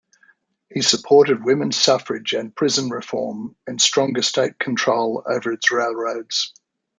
[0.73, 6.55] He supported women's suffrage and prison reform, and stronger state control over its railroads.